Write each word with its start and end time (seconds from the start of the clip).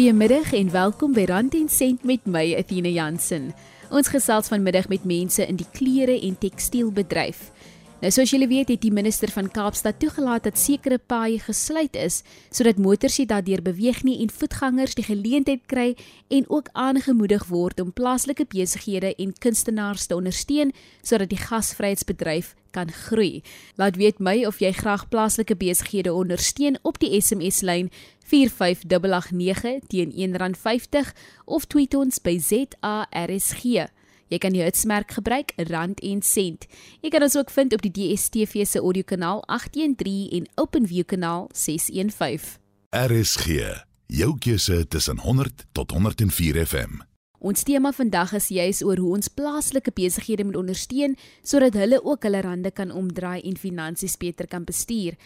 Goeiemiddag 0.00 0.52
en 0.56 0.70
welkom 0.70 1.12
by 1.12 1.26
Rand 1.28 1.52
en 1.54 1.66
Sent 1.68 2.06
met 2.08 2.24
my 2.24 2.54
Athena 2.56 2.88
Jansen. 2.88 3.50
Ons 3.92 4.08
gesels 4.08 4.48
vanmiddag 4.48 4.86
met 4.88 5.02
mense 5.04 5.44
in 5.44 5.58
die 5.60 5.66
klere 5.76 6.14
en 6.24 6.38
tekstielbedryf. 6.40 7.42
Nou 8.00 8.08
soos 8.08 8.30
julle 8.32 8.46
weet, 8.48 8.70
het 8.72 8.80
die 8.80 8.94
minister 8.96 9.28
van 9.28 9.50
Kaapstad 9.52 9.98
toegelaat 10.00 10.46
dat 10.46 10.56
sekere 10.56 10.96
paaie 10.96 11.36
gesluit 11.44 11.98
is 12.00 12.22
sodat 12.48 12.80
motors 12.80 13.18
nie 13.20 13.26
daardeur 13.28 13.60
beweeg 13.60 14.00
nie 14.08 14.14
en 14.24 14.32
voetgangers 14.32 14.96
die 14.96 15.04
geleentheid 15.04 15.66
kry 15.68 15.90
en 16.32 16.48
ook 16.48 16.70
aangemoedig 16.72 17.44
word 17.52 17.82
om 17.84 17.92
plaaslike 17.92 18.46
besighede 18.48 19.12
en 19.20 19.36
kunstenaars 19.36 20.08
te 20.08 20.16
ondersteun 20.16 20.72
sodat 21.04 21.28
die 21.28 21.42
gasvryheidsbedryf 21.44 22.54
kan 22.72 22.88
groei. 22.88 23.42
Laat 23.76 24.00
weet 24.00 24.16
my 24.16 24.46
of 24.48 24.64
jy 24.64 24.72
graag 24.80 25.04
plaaslike 25.12 25.58
besighede 25.60 26.16
ondersteun 26.16 26.80
op 26.80 26.96
die 27.04 27.12
SMS 27.20 27.60
lyn 27.60 27.92
45889 28.32 29.84
teen 29.92 30.16
R1.50 30.16 31.12
of 31.44 31.68
tweet 31.68 31.94
ons 31.94 32.16
by 32.24 32.38
ZARSG. 32.40 33.90
Jy 34.30 34.38
kan 34.38 34.54
die 34.54 34.62
hitsmerk 34.62 35.10
gebruik 35.16 35.52
rand 35.70 35.98
en 36.06 36.22
sent. 36.22 36.68
Jy 37.02 37.10
kan 37.10 37.24
ons 37.26 37.34
ook 37.34 37.50
vind 37.50 37.74
op 37.74 37.82
die 37.82 37.90
DStv 37.90 38.62
se 38.62 38.78
audiokanaal 38.78 39.42
813 39.50 40.30
en 40.38 40.46
OpenView 40.62 41.06
kanaal 41.10 41.48
615. 41.50 42.60
RSG, 42.94 43.58
jou 44.06 44.32
keuse 44.38 44.84
tussen 44.88 45.18
100 45.18 45.66
tot 45.74 45.90
104 45.90 46.62
FM. 46.66 47.02
Ons 47.40 47.64
tema 47.66 47.90
vandag 47.96 48.36
is 48.36 48.50
juis 48.52 48.82
oor 48.86 49.00
hoe 49.00 49.14
ons 49.16 49.30
plaaslike 49.32 49.90
besighede 49.96 50.44
moet 50.44 50.58
ondersteun 50.60 51.16
sodat 51.42 51.74
hulle 51.80 51.98
ook 52.04 52.26
hulle 52.28 52.42
rande 52.44 52.70
kan 52.70 52.92
omdraai 52.92 53.40
en 53.48 53.56
finansies 53.58 54.18
beter 54.20 54.46
kan 54.46 54.66
bestuur. 54.68 55.16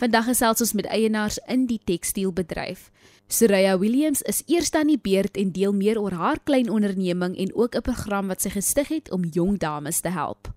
Vandag 0.00 0.30
gesels 0.30 0.62
ons 0.64 0.72
met 0.72 0.86
eienaars 0.88 1.36
in 1.52 1.66
die 1.68 1.80
tekstielbedryf. 1.84 2.86
Soraya 3.28 3.74
Williams 3.78 4.22
is 4.24 4.40
eers 4.48 4.72
aan 4.72 4.88
die 4.88 4.98
beurt 4.98 5.36
en 5.36 5.50
deel 5.52 5.74
meer 5.76 6.00
oor 6.00 6.16
haar 6.16 6.40
klein 6.48 6.70
onderneming 6.72 7.36
en 7.36 7.52
ook 7.54 7.76
'n 7.76 7.84
program 7.84 8.32
wat 8.32 8.40
sy 8.42 8.48
gestig 8.48 8.88
het 8.88 9.10
om 9.10 9.24
jong 9.24 9.58
dames 9.58 10.00
te 10.00 10.08
help. 10.08 10.48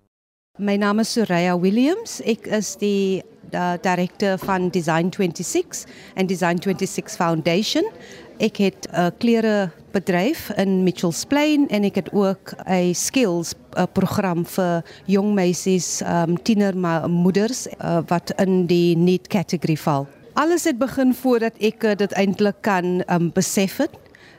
My 0.58 0.76
naam 0.76 0.98
is 0.98 1.12
Soraya 1.12 1.58
Williams. 1.58 2.20
Ek 2.24 2.46
is 2.46 2.76
die 2.76 3.22
die 3.54 3.78
direkteur 3.80 4.38
van 4.38 4.70
Design 4.70 5.10
26 5.10 5.84
en 6.14 6.26
Design 6.26 6.58
26 6.62 7.16
Foundation. 7.16 7.84
Ek 8.38 8.56
het 8.58 8.88
'n 8.90 9.12
klere 9.18 9.70
bedryf 9.92 10.50
in 10.56 10.82
Mitchells 10.82 11.24
Plain 11.24 11.68
en 11.68 11.84
ek 11.84 11.94
het 11.94 12.12
ook 12.12 12.54
'n 12.66 12.94
skills 12.94 13.54
a 13.78 13.86
program 13.86 14.44
vir 14.46 14.82
jong 15.06 15.34
meisies, 15.34 16.02
um 16.02 16.42
tiener 16.42 16.76
moeders 17.08 17.66
uh, 17.66 18.00
wat 18.06 18.32
in 18.36 18.66
die 18.66 18.96
need 18.96 19.26
category 19.28 19.76
val. 19.76 20.06
Alles 20.32 20.64
het 20.64 20.78
begin 20.78 21.14
voordat 21.14 21.52
ek 21.58 21.84
uh, 21.84 21.94
dit 21.94 22.12
eintlik 22.12 22.56
kan 22.60 23.02
um 23.06 23.30
besef 23.32 23.76
het 23.76 23.90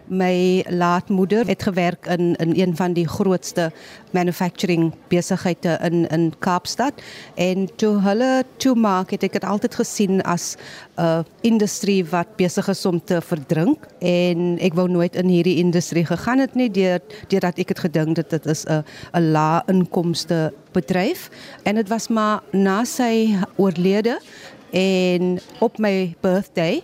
my 0.08 0.64
laatmoeder 0.70 1.48
het 1.48 1.64
gewerk 1.64 2.06
in 2.06 2.36
in 2.36 2.54
een 2.60 2.76
van 2.76 2.94
die 2.94 3.08
grootste 3.08 3.72
manufacturing 4.12 4.94
besighede 5.08 5.80
in 5.82 6.08
in 6.08 6.34
Kaapstad. 6.40 6.94
En 7.36 7.70
toe 7.76 8.00
hulle 8.02 8.44
toe 8.58 8.76
maak 8.76 9.12
het 9.12 9.24
ek 9.24 9.32
dit 9.32 9.44
altyd 9.44 9.76
gesien 9.76 10.22
as 10.24 10.56
'n 10.98 11.26
industrie 11.42 12.06
wat 12.06 12.36
besig 12.36 12.68
is 12.68 12.86
om 12.86 13.04
te 13.04 13.22
verdrink. 13.22 13.88
En 14.00 14.58
ek 14.60 14.74
wou 14.74 14.90
nooit 14.90 15.16
in 15.16 15.28
hierdie 15.28 15.58
industrie 15.58 16.06
gegaan 16.06 16.40
het 16.40 16.56
nie 16.56 16.72
deur 16.72 17.00
deurdat 17.28 17.58
ek 17.58 17.70
het 17.70 17.80
gedink 17.80 18.16
dat 18.16 18.30
dit 18.30 18.46
is 18.46 18.66
'n 18.66 18.84
'n 19.14 19.32
lae 19.32 19.62
inkomste 19.68 20.54
bedryf. 20.72 21.30
En 21.64 21.76
dit 21.76 21.90
was 21.90 22.08
maar 22.08 22.42
na 22.52 22.84
sy 22.84 23.36
oorlede 23.56 24.20
en 24.72 25.40
op 25.60 25.78
my 25.78 26.16
birthday 26.20 26.84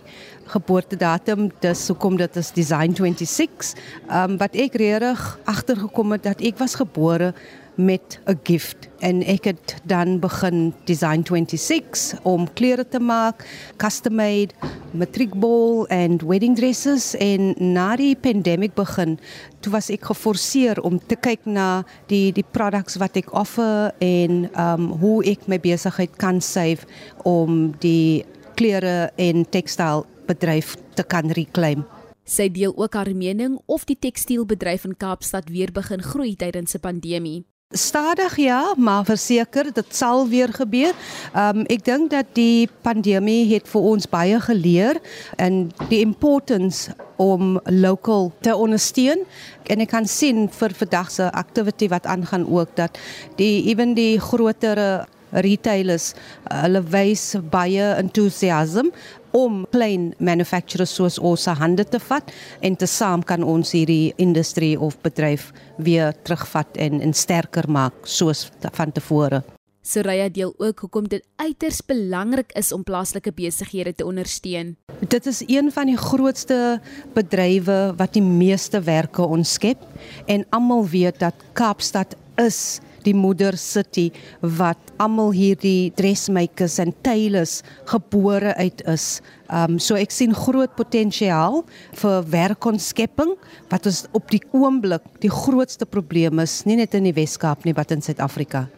geboortedatum 0.52 1.50
dis 1.64 1.86
hoekom 1.88 2.18
dit 2.20 2.36
is 2.36 2.52
design 2.56 2.94
26 2.98 3.74
um, 4.10 4.36
wat 4.40 4.56
ek 4.58 4.76
regtig 4.80 5.24
agtergekom 5.48 6.16
het 6.16 6.28
dat 6.30 6.44
ek 6.44 6.60
was 6.60 6.76
gebore 6.80 7.32
met 7.74 8.20
'n 8.24 8.38
gift. 8.42 8.88
En 8.98 9.24
ek 9.24 9.44
het 9.44 9.76
dan 9.84 10.18
begin 10.18 10.74
design 10.84 11.22
26 11.24 12.14
om 12.22 12.52
klere 12.52 12.88
te 12.88 12.98
maak 12.98 13.46
custom 13.76 14.14
made 14.14 14.54
matriekbol 14.90 15.86
en 15.86 16.26
wedding 16.26 16.56
dresses. 16.56 17.16
En 17.16 17.54
na 17.56 17.96
die 17.96 18.16
pandemic 18.16 18.74
begin 18.74 19.18
toe 19.60 19.72
was 19.72 19.90
ek 19.90 20.04
geforseer 20.04 20.82
om 20.82 21.00
te 21.06 21.16
kyk 21.16 21.40
na 21.44 21.84
die 22.06 22.32
die 22.32 22.44
products 22.50 22.96
wat 22.96 23.16
ek 23.16 23.32
offer 23.32 23.94
en 23.98 24.50
um 24.58 24.90
hoe 25.00 25.24
ek 25.24 25.46
my 25.46 25.60
besigheid 25.60 26.16
kan 26.16 26.40
save 26.40 26.86
om 27.22 27.74
die 27.78 28.24
klere 28.54 29.10
en 29.16 29.48
tekstiel 29.48 30.06
bedryf 30.26 30.76
te 30.94 31.02
kan 31.02 31.30
reclaim. 31.30 31.86
Sy 32.24 32.48
deel 32.54 32.72
ook 32.76 32.94
haar 32.94 33.10
mening 33.14 33.58
of 33.66 33.84
die 33.84 33.98
tekstielbedryf 33.98 34.84
in 34.84 34.96
Kaapstad 34.96 35.48
weer 35.50 35.72
begin 35.72 36.02
groei 36.02 36.36
tydens 36.36 36.74
'n 36.74 36.80
pandemie. 36.80 37.44
Stadig 37.72 38.36
ja, 38.36 38.74
maar 38.76 39.04
verseker 39.04 39.72
dit 39.72 39.94
sal 39.96 40.28
weer 40.28 40.52
gebeur. 40.52 40.92
Um 41.34 41.64
ek 41.72 41.84
dink 41.84 42.10
dat 42.10 42.34
die 42.36 42.68
pandemie 42.84 43.48
het 43.54 43.68
vir 43.68 43.80
ons 43.80 44.08
baie 44.08 44.40
geleer 44.40 45.00
en 45.36 45.72
die 45.88 46.00
importance 46.04 46.92
om 47.16 47.60
local 47.64 48.32
te 48.40 48.52
ondersteun 48.56 49.24
en 49.64 49.80
ek 49.80 49.88
kan 49.88 50.06
sien 50.06 50.50
vir 50.52 50.74
vandag 50.82 51.10
se 51.10 51.30
aktiwiteit 51.32 51.90
wat 51.90 52.06
aangaan 52.06 52.44
ook 52.44 52.76
dat 52.76 52.98
die 53.40 53.64
ewen 53.72 53.94
die 53.94 54.20
groter 54.20 55.06
retailers 55.32 56.12
hulle 56.50 56.82
wys 56.92 57.32
baie 57.50 57.94
entoesiasme 57.96 58.92
om 59.32 59.62
klein 59.70 60.12
manufacturers 60.18 60.94
soos 60.94 61.18
ons 61.18 61.42
se 61.42 61.50
hande 61.50 61.84
te 61.84 62.00
vat 62.08 62.32
en 62.60 62.76
te 62.76 62.86
saam 62.86 63.22
kan 63.22 63.42
ons 63.42 63.72
hierdie 63.72 64.12
industrie 64.16 64.76
of 64.80 64.98
bedryf 65.02 65.50
weer 65.78 66.12
terugvat 66.22 66.76
en 66.76 67.00
en 67.00 67.12
sterker 67.12 67.68
maak 67.70 68.06
soos 68.06 68.48
van 68.72 68.92
tevore. 68.92 69.42
Soraya 69.82 70.28
deel 70.30 70.54
ook 70.62 70.84
hoekom 70.84 71.08
dit 71.10 71.24
uiters 71.42 71.80
belangrik 71.86 72.52
is 72.54 72.70
om 72.72 72.84
plaaslike 72.86 73.32
besighede 73.34 73.94
te 73.94 74.06
ondersteun. 74.06 74.76
Dit 75.08 75.26
is 75.26 75.42
een 75.46 75.72
van 75.74 75.90
die 75.90 75.96
grootste 75.98 76.80
bedrywe 77.14 77.94
wat 77.98 78.14
die 78.14 78.22
meeste 78.22 78.80
werke 78.86 79.26
ontskep 79.26 79.82
en 80.26 80.46
almal 80.50 80.86
weet 80.86 81.18
dat 81.18 81.34
Kaapstad 81.52 82.14
is 82.38 82.78
die 83.04 83.14
moeder 83.14 83.56
city 83.56 84.10
wat 84.40 84.92
almal 85.02 85.32
hierdie 85.34 85.92
dressmakers 85.98 86.78
en 86.82 86.92
tailors 87.02 87.62
gebore 87.90 88.54
uit 88.56 88.82
is. 88.90 89.20
Um 89.52 89.78
so 89.78 89.98
ek 89.98 90.10
sien 90.14 90.34
groot 90.34 90.74
potensiaal 90.76 91.62
vir 92.02 92.28
werkontskepping 92.32 93.34
wat 93.70 93.86
ons 93.86 94.04
op 94.12 94.30
die 94.30 94.42
oomblik 94.52 95.04
die 95.20 95.32
grootste 95.32 95.86
probleem 95.86 96.38
is, 96.42 96.62
nie 96.66 96.76
net 96.76 96.94
in 96.94 97.04
die 97.04 97.16
Wes-Kaap 97.16 97.64
nie, 97.64 97.74
wat 97.76 97.92
in 97.92 98.02
Suid-Afrika. 98.02 98.68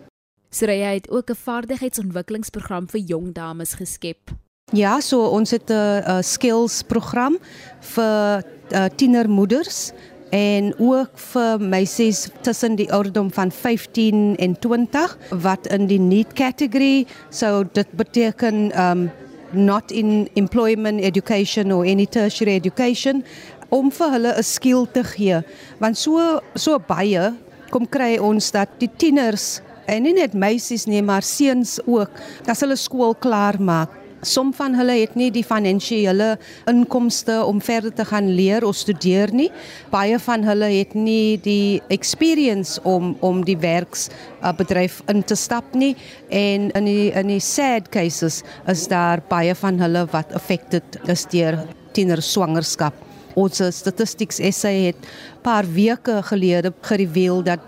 Soraya 0.55 0.95
het 0.95 1.11
ook 1.11 1.31
'n 1.31 1.35
vaardigheidsontwikkelingsprogram 1.35 2.89
vir 2.89 3.01
jong 3.01 3.33
dames 3.35 3.75
geskep. 3.75 4.31
Ja, 4.73 5.01
so 5.01 5.27
ons 5.29 5.51
het 5.51 5.71
'n 5.71 6.23
skills 6.23 6.83
program 6.83 7.39
vir 7.81 8.43
uh, 8.73 8.85
tienermoeders 8.97 9.93
en 10.35 10.73
ook 10.83 11.19
vir 11.31 11.61
meisies 11.63 12.27
tussen 12.43 12.75
die 12.75 12.89
ouderdom 12.93 13.31
van 13.33 13.53
15 13.55 14.37
en 14.43 14.57
20 14.59 15.19
wat 15.45 15.69
in 15.71 15.87
die 15.87 16.01
need 16.01 16.33
category 16.35 17.07
so 17.31 17.63
dit 17.73 17.91
beteken 17.95 18.73
um 18.75 19.11
not 19.55 19.93
in 19.95 20.29
employment 20.35 21.01
education 21.01 21.73
or 21.73 21.87
any 21.87 22.07
tertiary 22.07 22.57
education 22.59 23.23
om 23.71 23.93
vir 23.95 24.11
hulle 24.11 24.33
'n 24.35 24.43
skill 24.43 24.87
te 24.93 25.05
gee. 25.05 25.43
Want 25.79 25.99
so 25.99 26.41
so 26.55 26.79
baie 26.79 27.33
kom 27.71 27.87
kry 27.87 28.19
ons 28.19 28.51
dat 28.51 28.69
die 28.79 28.91
tieners 28.97 29.61
en 29.87 30.03
nie 30.03 30.15
net 30.15 30.35
meisies 30.35 30.87
nie 30.87 31.03
maar 31.03 31.23
seuns 31.23 31.79
ook 31.87 32.11
dat 32.45 32.61
hulle 32.61 32.77
skool 32.77 33.15
klaar 33.15 33.61
maak 33.61 34.04
Som 34.25 34.53
van 34.57 34.75
hulle 34.79 34.97
het 35.03 35.15
nie 35.19 35.31
die 35.33 35.45
finansiële 35.45 36.35
inkomste 36.71 37.37
om 37.45 37.61
verder 37.61 37.93
te 37.93 38.07
gaan 38.09 38.31
leer 38.35 38.65
of 38.65 38.77
studeer 38.77 39.33
nie. 39.35 39.51
Baie 39.93 40.19
van 40.19 40.45
hulle 40.49 40.71
het 40.73 40.95
nie 40.97 41.37
die 41.45 41.83
experience 41.93 42.81
om 42.83 43.15
om 43.21 43.43
die 43.45 43.59
werksbedryf 43.61 45.01
uh, 45.03 45.15
in 45.15 45.23
te 45.23 45.37
stap 45.37 45.75
nie 45.75 45.95
en 46.29 46.71
in 46.75 46.89
die 46.89 47.11
in 47.13 47.33
die 47.35 47.41
sad 47.41 47.91
cases 47.93 48.43
is 48.71 48.87
daar 48.89 49.23
baie 49.29 49.55
van 49.55 49.81
hulle 49.81 50.07
wat 50.13 50.33
affected 50.35 51.01
is 51.07 51.27
deur 51.31 51.61
tiener 51.95 52.23
swangerskap. 52.23 52.95
Ons 53.35 53.61
statistics 53.75 54.39
essay 54.41 54.89
het 54.89 55.09
paar 55.43 55.67
weke 55.67 56.21
gelede 56.31 56.73
gereveal 56.87 57.43
dat 57.47 57.61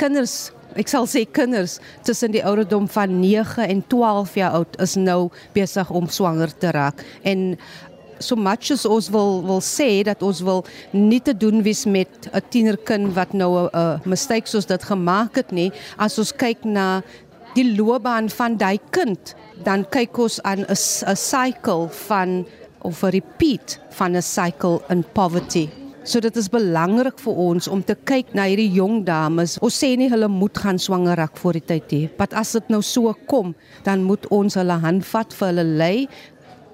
kinders 0.00 0.50
ek 0.78 0.88
sal 0.88 1.06
sê 1.06 1.24
kinders 1.24 1.78
tussen 2.06 2.32
die 2.32 2.44
ouderdom 2.44 2.88
van 2.88 3.20
9 3.20 3.66
en 3.66 3.82
12 3.88 4.34
jaar 4.34 4.58
oud 4.60 4.80
is 4.80 4.96
nou 4.96 5.30
besig 5.54 5.90
om 5.90 6.08
swanger 6.08 6.52
te 6.58 6.70
raak 6.70 7.04
en 7.22 7.56
so 8.20 8.36
much 8.36 8.70
as 8.70 8.84
ons 8.84 9.08
wil 9.10 9.40
wil 9.46 9.62
sê 9.64 10.02
dat 10.04 10.22
ons 10.22 10.42
wil 10.44 10.64
nie 10.92 11.20
te 11.24 11.32
doen 11.32 11.62
wys 11.64 11.86
met 11.86 12.28
'n 12.32 12.42
tienerkind 12.50 13.14
wat 13.14 13.32
nou 13.32 13.68
'n 13.72 14.00
mistake 14.04 14.46
soos 14.46 14.66
dit 14.66 14.82
gemaak 14.82 15.36
het 15.36 15.52
nie 15.52 15.72
as 15.98 16.18
ons 16.18 16.32
kyk 16.32 16.64
na 16.64 17.02
die 17.54 17.76
loopbaan 17.76 18.28
van 18.28 18.56
daai 18.56 18.78
kind 18.90 19.34
dan 19.64 19.84
kyk 19.90 20.18
ons 20.18 20.40
aan 20.42 20.64
'n 20.68 20.76
'n 21.06 21.16
cycle 21.16 21.88
van 22.08 22.46
of 22.82 23.02
'n 23.02 23.10
repeat 23.10 23.80
van 23.90 24.16
'n 24.16 24.22
cycle 24.22 24.80
in 24.88 25.04
poverty. 25.12 25.79
So 26.10 26.18
dit 26.18 26.34
is 26.40 26.48
belangrik 26.50 27.20
vir 27.22 27.36
ons 27.38 27.68
om 27.70 27.84
te 27.86 27.94
kyk 27.94 28.32
na 28.34 28.48
hierdie 28.50 28.72
jong 28.74 29.04
dames. 29.06 29.52
Ons 29.62 29.76
sê 29.78 29.92
nie 29.94 30.08
hulle 30.10 30.26
moet 30.26 30.58
gaan 30.58 30.80
swanger 30.82 31.20
raak 31.20 31.38
voor 31.38 31.54
die 31.54 31.62
tyd 31.68 31.92
nie, 31.94 32.08
maar 32.18 32.34
as 32.40 32.50
dit 32.56 32.72
nou 32.74 32.80
so 32.82 33.12
kom, 33.30 33.52
dan 33.86 34.02
moet 34.08 34.26
ons 34.34 34.58
hulle 34.58 34.80
handvat 34.82 35.36
vir 35.38 35.52
hulle 35.52 35.66
lei 35.78 36.08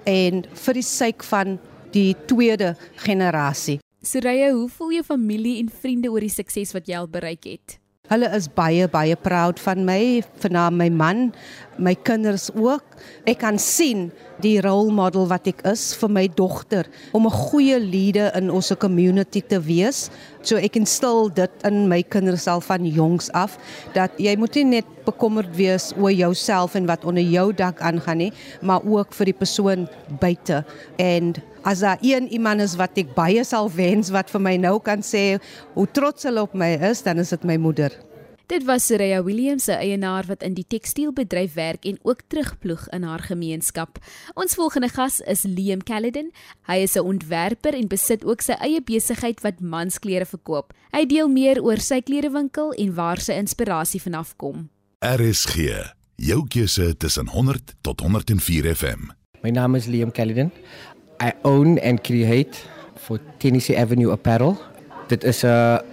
en 0.08 0.40
vir 0.64 0.80
die 0.80 0.86
sake 0.88 1.28
van 1.28 1.58
die 1.92 2.14
tweede 2.32 2.72
generasie. 3.04 3.76
Soraya, 4.00 4.54
hoe 4.56 4.70
voel 4.72 5.02
jou 5.02 5.04
familie 5.04 5.58
en 5.60 5.68
vriende 5.68 6.08
oor 6.14 6.24
die 6.24 6.32
sukses 6.32 6.72
wat 6.72 6.88
jy 6.88 6.96
al 6.96 7.10
bereik 7.10 7.44
het? 7.44 7.76
Hulle 8.06 8.28
is 8.36 8.46
baie 8.46 8.86
baie 8.86 9.16
proud 9.18 9.58
van 9.58 9.84
my, 9.84 10.22
van 10.42 10.76
my 10.76 10.88
man, 10.88 11.32
my 11.78 11.94
kinders 11.94 12.50
ook. 12.54 12.84
Ek 13.26 13.40
kan 13.42 13.58
sien 13.58 14.10
die 14.42 14.60
role 14.64 14.92
model 14.94 15.26
wat 15.30 15.48
ek 15.50 15.64
is 15.66 15.88
vir 15.98 16.12
my 16.12 16.26
dogter 16.28 16.86
om 17.12 17.26
'n 17.26 17.38
goeie 17.50 17.78
leier 17.80 18.30
in 18.36 18.50
ons 18.50 18.72
community 18.78 19.42
te 19.42 19.58
wees. 19.60 20.10
So 20.42 20.56
ek 20.56 20.76
instel 20.76 21.28
dit 21.34 21.50
in 21.64 21.88
my 21.88 22.02
kinders 22.02 22.46
al 22.46 22.60
van 22.60 22.86
jongs 22.86 23.30
af 23.32 23.58
dat 23.92 24.10
jy 24.18 24.36
moet 24.36 24.54
nie 24.54 24.64
net 24.64 24.95
bekommerd 25.06 25.54
wees 25.56 25.92
oor 25.96 26.12
jouself 26.12 26.74
en 26.74 26.86
wat 26.90 27.04
onder 27.04 27.22
jou 27.22 27.52
dak 27.54 27.80
aangaan 27.80 28.26
nie, 28.26 28.32
maar 28.60 28.84
ook 28.84 29.14
vir 29.14 29.32
die 29.32 29.38
persoon 29.38 29.86
buite. 30.20 30.64
En 31.00 31.34
as 31.62 31.82
daar 31.82 31.98
een 32.02 32.28
iemand 32.28 32.60
is 32.60 32.76
wat 32.78 32.98
ek 32.98 33.14
baie 33.14 33.44
sal 33.44 33.70
wens 33.72 34.12
wat 34.14 34.30
vir 34.30 34.42
my 34.42 34.56
nou 34.60 34.76
kan 34.82 35.02
sê 35.02 35.38
hoe 35.74 35.86
trots 35.86 36.28
hulle 36.28 36.42
op 36.42 36.54
my 36.54 36.74
is, 36.90 37.02
dan 37.06 37.18
is 37.22 37.34
dit 37.34 37.48
my 37.48 37.56
moeder. 37.56 37.94
Dit 38.46 38.62
was 38.62 38.86
Soraya 38.86 39.24
Williams, 39.24 39.66
'n 39.66 39.82
eienaar 39.82 40.24
wat 40.26 40.42
in 40.42 40.54
die 40.54 40.66
tekstielbedryf 40.66 41.54
werk 41.54 41.84
en 41.84 41.98
ook 42.02 42.20
terugploeg 42.28 42.88
in 42.88 43.02
haar 43.02 43.18
gemeenskap. 43.18 43.98
Ons 44.34 44.54
volgende 44.54 44.88
gas 44.88 45.20
is 45.20 45.42
Liam 45.42 45.82
Caledon. 45.82 46.30
Hy 46.66 46.76
is 46.76 46.94
'n 46.94 47.00
ontwerper 47.00 47.74
en 47.74 47.88
besit 47.88 48.24
ook 48.24 48.40
sy 48.40 48.52
eie 48.52 48.82
besigheid 48.82 49.40
wat 49.40 49.60
mansklere 49.60 50.26
verkoop. 50.26 50.72
Hy 50.92 51.06
deel 51.06 51.28
meer 51.28 51.62
oor 51.62 51.78
sy 51.78 52.00
klerewinkel 52.00 52.72
en 52.72 52.94
waar 52.94 53.18
sy 53.18 53.32
inspirasie 53.32 54.02
vanaf 54.02 54.36
kom. 54.36 54.70
RSG, 55.04 55.76
jou 56.16 56.38
keuse 56.48 56.94
tussen 56.96 57.28
100 57.28 57.74
tot 57.84 58.00
104 58.00 58.64
FM. 58.72 59.10
My 59.44 59.50
naam 59.52 59.76
is 59.76 59.84
Liam 59.92 60.08
Caledon. 60.08 60.48
I 61.20 61.34
own 61.44 61.76
and 61.84 62.00
create 62.00 62.56
for 62.96 63.20
Tennessee 63.36 63.76
Avenue 63.76 64.08
Apparel. 64.14 64.56
Dit 65.12 65.24
is 65.24 65.44
'n 65.44 65.84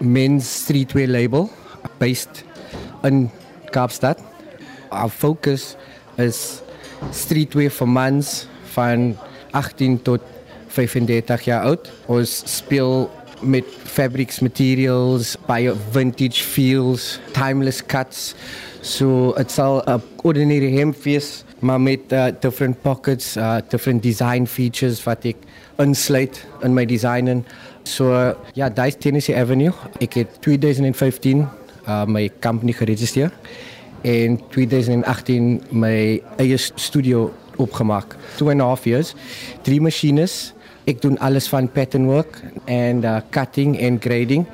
men's 0.00 0.66
streetwear 0.66 1.06
label 1.06 1.48
based 1.98 2.42
in 3.04 3.30
Kaapstad. 3.70 4.18
Our 4.90 5.10
focus 5.10 5.76
is 6.18 6.60
streetwear 7.10 7.70
for 7.70 7.86
mans 7.86 8.48
van 8.74 9.16
18 9.52 10.02
tot 10.02 10.20
35 10.66 11.42
jaar 11.42 11.62
oud. 11.62 11.92
Ons 12.06 12.42
speel 12.44 13.10
met 13.42 13.64
fabrics, 13.66 14.40
materials, 14.40 15.36
by 15.46 15.70
vintage 15.90 16.42
feels, 16.42 17.18
timeless 17.32 17.82
cuts. 17.82 18.34
So 18.82 19.32
it's 19.34 19.58
all 19.58 19.82
a 19.86 20.00
ordinary 20.22 20.70
hempiece, 20.76 21.44
maar 21.58 21.80
met 21.80 22.12
uh, 22.12 22.26
different 22.40 22.82
pockets, 22.82 23.36
uh, 23.36 23.60
different 23.68 24.02
design 24.02 24.46
features 24.46 25.02
wat 25.04 25.24
ek 25.24 25.36
insluit 25.80 26.42
in 26.62 26.74
my 26.76 26.84
design 26.84 27.28
en 27.28 27.44
so 27.88 28.12
ja, 28.54 28.68
daai 28.68 28.92
Tennessee 28.92 29.36
Avenue. 29.36 29.72
Ek 30.04 30.20
het 30.20 30.40
2015 30.44 31.44
uh, 31.86 32.04
my 32.04 32.28
company 32.44 32.72
geregistreer 32.76 33.32
en 34.04 34.36
2018 34.52 35.62
my 35.72 36.20
eie 36.36 36.58
studio 36.58 37.30
opgemaak. 37.56 38.16
2 38.36 38.50
and 38.50 38.60
a 38.60 38.68
half 38.68 38.84
years, 38.84 39.14
drie 39.62 39.80
machines. 39.80 40.52
Ek 40.84 41.00
doen 41.00 41.18
alles 41.18 41.48
van 41.48 41.68
pattern 41.72 42.06
work 42.06 42.42
and 42.68 43.04
uh, 43.04 43.20
cutting 43.30 43.76
and 43.80 44.02
grading 44.04 44.46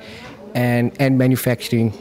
and 0.55 0.95
and 0.99 1.19
manufacturing. 1.19 1.93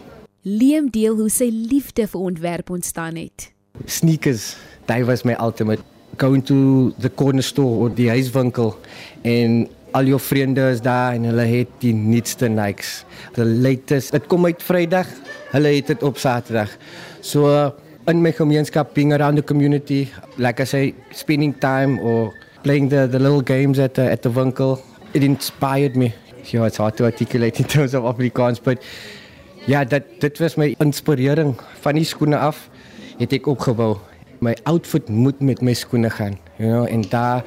Liam 0.46 0.90
deel 0.94 1.16
hoe 1.18 1.30
sy 1.30 1.50
liefde 1.50 2.06
vir 2.08 2.22
ontwerp 2.22 2.70
ontstaan 2.70 3.18
het. 3.18 3.50
Sneakers, 3.86 4.56
dit 4.86 5.06
was 5.06 5.26
my 5.26 5.36
ultimate 5.40 5.82
going 6.18 6.44
to 6.46 6.92
the 7.00 7.10
corner 7.10 7.44
store 7.44 7.88
of 7.88 7.96
die 7.96 8.10
huiswinkel 8.10 8.74
en 9.24 9.68
al 9.98 10.10
jou 10.12 10.20
vriende 10.22 10.66
is 10.70 10.82
daar 10.86 11.16
en 11.18 11.26
hulle 11.30 11.46
het 11.50 11.72
die 11.82 11.94
nuutste 11.94 12.50
Nikes. 12.50 13.04
The 13.34 13.46
latest. 13.46 14.12
Dit 14.14 14.28
kom 14.30 14.46
uit 14.46 14.62
Vrydag. 14.64 15.10
Hulle 15.54 15.74
het 15.80 15.90
dit 15.90 16.04
op 16.06 16.18
Saterdag. 16.18 16.76
So 17.22 17.74
in 18.08 18.22
my 18.22 18.32
gemeenskap 18.34 18.94
being 18.94 19.14
around 19.14 19.36
the 19.36 19.44
community, 19.44 20.08
like 20.38 20.62
I 20.62 20.66
say, 20.66 20.94
spending 21.12 21.58
time 21.60 22.00
or 22.00 22.34
playing 22.70 22.90
the 22.90 23.08
the 23.08 23.18
little 23.18 23.42
games 23.42 23.80
at 23.80 23.96
the 23.96 24.06
at 24.12 24.22
the 24.22 24.30
winkel, 24.30 24.80
it 25.18 25.24
inspired 25.24 25.96
me. 25.96 26.14
Yeah, 26.52 26.68
it's 26.68 26.78
hard 26.78 26.98
to 26.98 27.06
articulate 27.06 27.60
in 27.60 27.66
terms 27.66 27.96
of 27.96 28.04
Afrikaans, 28.04 28.60
but 28.62 28.78
ja, 29.66 29.84
dit 29.84 30.06
dit 30.22 30.38
was 30.38 30.56
my 30.56 30.76
inspirering 30.78 31.56
van 31.82 31.98
die 31.98 32.06
skoene 32.06 32.38
af 32.38 32.68
het 33.18 33.34
ek 33.34 33.50
opgebou. 33.50 33.96
My 34.46 34.54
outfit 34.70 35.10
moet 35.10 35.42
met 35.42 35.64
my 35.66 35.74
skoene 35.74 36.12
gaan, 36.14 36.38
you 36.60 36.70
know, 36.70 36.86
en 36.86 37.02
daar 37.10 37.42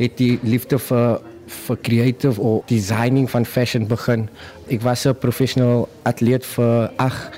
het 0.00 0.18
die 0.18 0.40
liefde 0.42 0.80
vir 0.88 1.22
vir 1.48 1.78
creative 1.86 2.42
of 2.42 2.66
designing 2.66 3.30
van 3.30 3.46
fashion 3.46 3.86
begin. 3.86 4.26
Ek 4.66 4.82
was 4.82 5.06
'n 5.06 5.14
professional 5.14 5.86
atleet 6.02 6.44
vir 6.56 6.90
8 6.96 7.30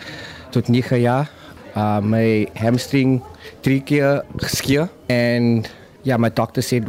tot 0.56 0.68
9 0.68 1.00
jaar. 1.00 1.28
Uh 1.76 2.00
my 2.00 2.48
hamstring 2.54 3.20
drie 3.60 3.82
keer 3.82 4.24
geskeur 4.40 4.88
en 5.06 5.64
ja, 6.02 6.16
my 6.16 6.30
doctor 6.30 6.62
said 6.62 6.88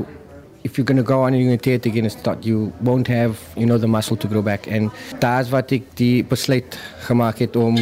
if 0.64 0.78
you're 0.78 0.86
going 0.86 0.98
to 0.98 1.04
go 1.04 1.24
on 1.24 1.34
and 1.34 1.42
you're 1.42 1.50
going 1.50 1.58
to 1.58 1.64
tear 1.64 1.76
it 1.76 1.86
again, 1.86 2.06
it's 2.06 2.24
not, 2.26 2.46
you 2.46 2.74
won't 2.82 3.08
have, 3.08 3.40
you 3.56 3.66
know, 3.66 3.78
the 3.78 3.88
muscle 3.88 4.18
to 4.18 4.28
grow 4.28 4.42
back. 4.42 4.68
And 4.68 4.92
that's 5.20 5.52
what 5.52 5.72
ek 5.72 5.96
die 6.00 6.24
besluit 6.24 6.78
gemaak 7.08 7.38
het 7.42 7.56
om 7.56 7.78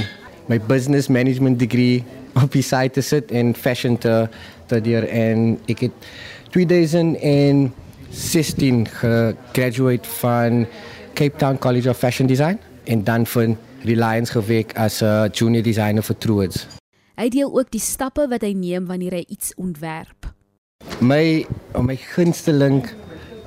my 0.47 0.57
business 0.57 1.09
management 1.09 1.59
degree 1.59 2.03
op 2.43 2.51
die 2.53 2.63
side 2.63 2.89
te 2.95 3.01
sit 3.01 3.31
en 3.31 3.55
fashion 3.55 3.97
te 3.97 4.29
doen 4.69 5.07
en 5.09 5.59
ek 5.71 5.79
het 5.87 5.93
2016 6.53 8.87
gegraduate 8.87 10.09
van 10.21 10.67
Cape 11.17 11.37
Town 11.37 11.57
College 11.57 11.89
of 11.89 11.97
Fashion 11.97 12.27
Design 12.27 12.59
en 12.85 13.03
dan 13.03 13.25
van 13.25 13.57
Reliance 13.83 14.31
gewerk 14.31 14.77
as 14.77 15.01
'n 15.01 15.29
junior 15.31 15.63
designer 15.63 16.03
vir 16.03 16.17
Truworths. 16.17 16.67
Hy 17.15 17.29
deel 17.29 17.57
ook 17.57 17.71
die 17.71 17.79
stappe 17.79 18.27
wat 18.27 18.41
hy 18.41 18.53
neem 18.53 18.85
wanneer 18.85 19.11
hy 19.11 19.25
iets 19.27 19.53
ontwerp. 19.55 20.18
My 20.99 21.47
my 21.79 21.95
gunsteling 21.95 22.83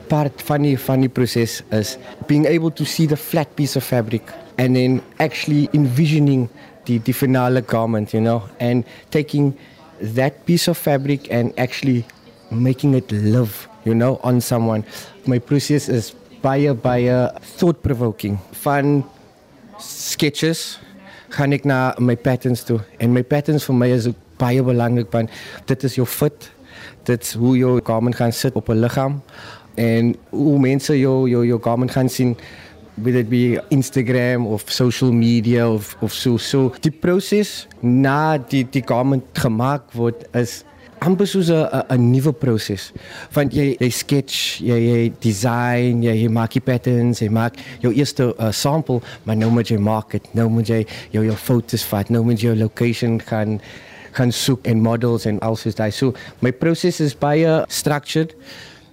part 0.08 0.40
van 0.48 0.64
die 0.64 0.76
van 0.80 1.04
die 1.04 1.12
proses 1.12 1.60
is 1.68 1.98
being 2.26 2.46
able 2.48 2.70
to 2.72 2.84
see 2.84 3.04
the 3.06 3.16
flat 3.16 3.52
piece 3.56 3.76
of 3.76 3.84
fabric 3.84 4.24
and 4.56 4.76
then 4.76 5.02
actually 5.20 5.68
envisioning 5.76 6.48
the 6.86 6.96
the 7.04 7.12
finale 7.12 7.60
garment, 7.60 8.14
you 8.14 8.20
know, 8.20 8.48
and 8.60 8.84
taking 9.10 9.52
that 10.00 10.46
piece 10.46 10.66
of 10.68 10.78
fabric 10.78 11.28
and 11.28 11.52
actually 11.58 12.06
making 12.50 12.94
it 12.94 13.12
live, 13.12 13.68
you 13.84 13.94
know, 13.94 14.18
on 14.24 14.40
someone. 14.40 14.84
My 15.26 15.38
process 15.38 15.88
is 15.88 16.16
baie 16.40 16.72
baie 16.72 17.28
thought 17.60 17.82
provoking. 17.82 18.40
Van 18.64 19.04
sketches 19.76 20.80
gaan 21.36 21.52
ek 21.52 21.68
na 21.68 21.92
my 22.00 22.16
patterns 22.16 22.64
toe 22.64 22.80
en 22.96 23.12
my 23.12 23.22
patterns 23.22 23.68
vir 23.68 23.76
my 23.76 23.92
is 23.92 24.08
ook 24.08 24.16
baie 24.40 24.64
belangrik 24.64 25.12
want 25.12 25.28
dit 25.68 25.84
is 25.84 26.00
jou 26.00 26.08
fit. 26.08 26.48
Dit's 27.04 27.34
hoe 27.34 27.56
jou 27.56 27.80
garment 27.84 28.16
gaan 28.16 28.32
sit 28.32 28.54
op 28.54 28.68
'n 28.68 28.80
liggaam 28.80 29.22
en 29.74 30.16
hoe 30.30 30.58
mense 30.58 30.98
jou 30.98 31.28
jou 31.28 31.46
jou 31.46 31.60
garment 31.62 31.90
gaan 31.90 32.08
sien 32.08 32.36
whether 32.94 33.20
it 33.20 33.30
be 33.30 33.58
Instagram 33.70 34.46
of 34.46 34.70
social 34.70 35.12
media 35.12 35.68
of 35.68 35.96
of 36.00 36.12
so 36.12 36.36
so 36.36 36.72
die 36.80 36.92
proses 36.92 37.66
na 37.80 38.36
die 38.38 38.64
die 38.68 38.84
garment 38.84 39.24
gemaak 39.32 39.92
word 39.96 40.26
is 40.36 40.64
amper 41.02 41.26
soos 41.26 41.50
'n 41.50 41.66
'n 41.88 42.10
nuwe 42.12 42.32
proses. 42.32 42.92
Want 43.34 43.54
jy 43.54 43.76
jy 43.80 43.90
sketch 43.90 44.60
jy 44.60 44.78
jy 44.78 45.12
design 45.20 46.02
jy 46.02 46.14
jy 46.22 46.28
maak 46.28 46.52
die 46.52 46.60
patterns 46.60 47.20
jy 47.20 47.28
maak 47.28 47.56
jou 47.80 47.92
eerste 47.92 48.34
uh, 48.38 48.52
sample 48.52 49.00
maar 49.24 49.36
nou 49.36 49.50
moet 49.50 49.68
jy 49.68 49.78
maak 49.78 50.10
dit. 50.10 50.34
Nou 50.34 50.48
moet 50.48 50.68
jy 50.68 50.86
jou 51.10 51.24
jou 51.24 51.36
foto's 51.36 51.84
vat. 51.84 52.10
Nou 52.10 52.22
moet 52.24 52.40
jy 52.40 52.52
jou 52.52 52.56
location 52.56 53.20
gaan 53.20 53.60
gaan 54.12 54.32
soek 54.32 54.66
en 54.66 54.80
models 54.80 55.26
en 55.26 55.40
alles 55.40 55.74
daai. 55.74 55.90
So 55.90 56.12
my 56.40 56.52
proses 56.52 57.00
is 57.00 57.14
baie 57.16 57.62
structured 57.68 58.36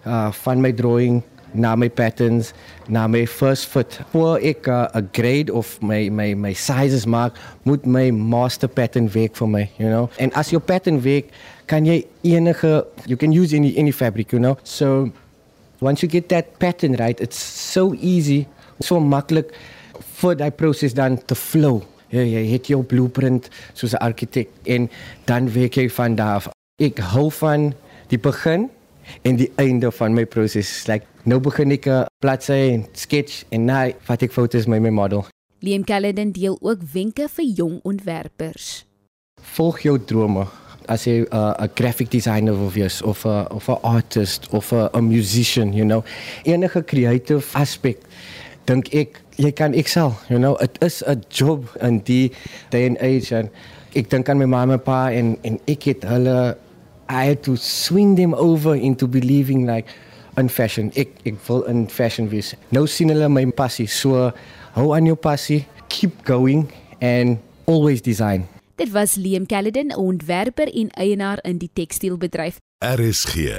uh 0.06 0.32
van 0.32 0.62
my 0.62 0.72
drawing 0.72 1.24
na 1.54 1.76
my 1.76 1.90
patterns 1.90 2.54
na 2.88 3.08
my 3.08 3.26
first 3.26 3.66
foot 3.66 4.00
voor 4.12 4.38
ek 4.38 4.68
'n 4.68 4.72
uh, 4.72 5.02
grade 5.12 5.54
of 5.54 5.82
my 5.82 6.10
my 6.10 6.34
my 6.34 6.54
sizes 6.54 7.06
maak 7.06 7.34
moet 7.64 7.86
my 7.86 8.12
master 8.12 8.70
pattern 8.70 9.10
werk 9.12 9.36
vir 9.36 9.50
my 9.50 9.70
you 9.78 9.90
know? 9.90 10.10
En 10.18 10.32
as 10.34 10.50
jou 10.50 10.62
pattern 10.62 11.02
werk 11.02 11.26
kan 11.66 11.86
jy 11.86 12.06
enige 12.22 12.86
you 13.06 13.18
can 13.18 13.32
use 13.32 13.56
any 13.56 13.74
any 13.78 13.92
fabric 13.92 14.32
you 14.32 14.42
know? 14.42 14.58
So 14.64 15.10
once 15.82 16.02
you 16.02 16.12
get 16.12 16.30
that 16.30 16.58
pattern 16.60 16.96
right 16.96 17.20
it's 17.20 17.40
so 17.74 17.94
easy 17.94 18.48
so 18.80 19.00
maklik 19.00 19.52
vir 20.22 20.36
daai 20.36 20.52
proses 20.52 20.94
dan 20.94 21.18
te 21.26 21.36
flow 21.36 21.82
ja 22.10 22.22
jy 22.22 22.46
het 22.52 22.68
jou 22.68 22.84
blueprint 22.84 23.50
soos 23.74 23.94
'n 23.94 24.04
argitek 24.04 24.50
en 24.64 24.90
dan 25.26 25.52
werk 25.54 25.76
jy 25.76 25.90
van 25.90 26.16
daar 26.16 26.36
af 26.36 26.50
ek 26.80 27.00
hou 27.00 27.30
van 27.32 27.74
die 28.08 28.20
begin 28.20 28.70
en 29.22 29.36
die 29.36 29.52
einde 29.56 29.92
van 29.92 30.14
my 30.14 30.26
proses 30.26 30.88
like 30.88 31.06
nou 31.24 31.40
begin 31.40 31.72
ek 31.72 31.88
'n 31.88 32.06
bladsy 32.20 32.74
en 32.74 32.86
sketch 32.94 33.44
en 33.50 33.66
nou 33.66 33.94
vat 34.08 34.24
ek 34.24 34.32
foto's 34.32 34.66
met 34.66 34.82
my 34.82 34.90
model. 34.90 35.26
Liam 35.60 35.84
Caledon 35.84 36.32
deel 36.32 36.58
ook 36.62 36.80
wenke 36.94 37.28
vir 37.28 37.46
jong 37.46 37.80
ontwerpers. 37.84 38.86
Volg 39.42 39.80
jou 39.80 39.98
drome. 40.00 40.48
As 40.88 41.04
jy 41.04 41.22
'n 41.22 41.28
uh, 41.32 41.68
graphic 41.76 42.10
designer 42.12 42.58
wil 42.58 42.72
wees 42.72 43.02
of 43.02 43.26
'n 43.26 43.48
of 43.52 43.68
'n 43.70 43.82
artist 43.82 44.48
of 44.50 44.72
'n 44.72 45.08
musician, 45.08 45.74
you 45.74 45.86
know, 45.86 46.04
enige 46.44 46.84
creative 46.84 47.58
aspek 47.58 47.98
dink 48.70 48.94
ek 48.94 49.20
jy 49.40 49.52
kan 49.56 49.74
excel, 49.74 50.14
you 50.30 50.38
know, 50.38 50.56
it 50.62 50.78
is 50.86 51.02
a 51.08 51.16
job 51.34 51.66
in 51.82 52.00
die 52.06 52.30
day 52.70 52.86
and 52.86 53.00
age 53.02 53.32
and 53.34 53.50
ek 53.98 54.12
dink 54.12 54.30
aan 54.30 54.38
my 54.42 54.46
ma 54.50 54.64
en 54.66 54.74
my 54.76 54.78
pa 54.78 55.08
en 55.10 55.34
en 55.48 55.58
ek 55.72 55.90
het 55.90 56.06
hulle 56.08 56.56
I 57.10 57.26
had 57.26 57.42
to 57.50 57.56
swing 57.58 58.14
them 58.20 58.36
over 58.38 58.76
into 58.76 59.08
believing 59.08 59.66
like 59.66 59.90
in 60.38 60.50
fashion. 60.50 60.92
Ek 60.94 61.16
ek 61.26 61.42
wil 61.48 61.66
in 61.72 61.88
fashion 61.90 62.30
wees. 62.30 62.54
Nou 62.76 62.86
sien 62.86 63.10
hulle 63.10 63.30
my 63.34 63.48
passie. 63.50 63.88
So 63.90 64.30
hou 64.78 64.94
aan 64.94 65.10
jou 65.10 65.18
passie, 65.18 65.64
keep 65.90 66.22
going 66.30 66.70
and 67.02 67.42
always 67.66 68.06
design. 68.06 68.46
Dit 68.80 68.94
was 68.94 69.18
Liam 69.20 69.50
Caledon, 69.50 69.92
ontwerper 69.98 70.70
en 70.72 70.94
eienaar 70.96 71.42
in 71.44 71.58
die 71.60 71.72
tekstielbedryf. 71.74 72.62
RSG, 72.86 73.50